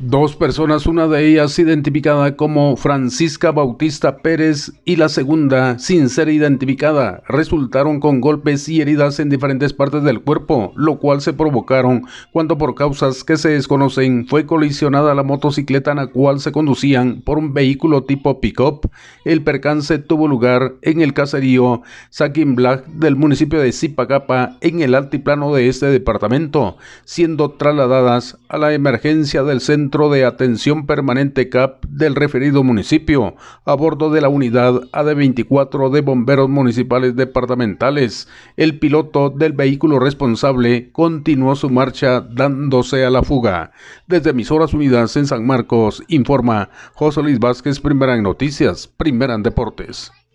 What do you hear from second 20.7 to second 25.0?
en el caserío Saquin Black del municipio de Zipacapa en el